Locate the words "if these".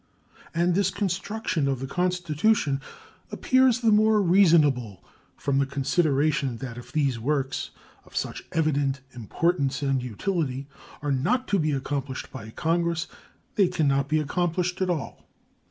6.75-7.19